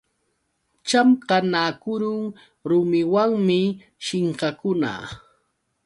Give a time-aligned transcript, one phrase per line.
[0.87, 2.21] Chamqanakurun
[2.69, 3.61] rumiwanmi
[4.05, 4.91] shinkakuna.